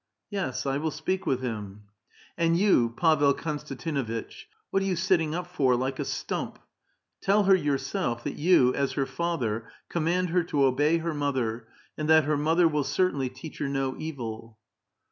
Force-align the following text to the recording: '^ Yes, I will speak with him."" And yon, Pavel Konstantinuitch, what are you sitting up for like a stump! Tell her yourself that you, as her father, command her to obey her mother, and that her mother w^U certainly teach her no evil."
'^ 0.01 0.03
Yes, 0.31 0.65
I 0.65 0.79
will 0.79 0.89
speak 0.89 1.27
with 1.27 1.41
him."" 1.41 1.83
And 2.35 2.57
yon, 2.57 2.93
Pavel 2.95 3.35
Konstantinuitch, 3.35 4.47
what 4.71 4.81
are 4.81 4.85
you 4.87 4.95
sitting 4.95 5.35
up 5.35 5.45
for 5.45 5.75
like 5.75 5.99
a 5.99 6.05
stump! 6.05 6.57
Tell 7.21 7.43
her 7.43 7.53
yourself 7.53 8.23
that 8.23 8.33
you, 8.39 8.73
as 8.73 8.93
her 8.93 9.05
father, 9.05 9.69
command 9.89 10.31
her 10.31 10.43
to 10.45 10.63
obey 10.63 10.97
her 10.97 11.13
mother, 11.13 11.67
and 11.99 12.09
that 12.09 12.23
her 12.23 12.35
mother 12.35 12.67
w^U 12.67 12.83
certainly 12.83 13.29
teach 13.29 13.59
her 13.59 13.69
no 13.69 13.95
evil." 13.99 14.57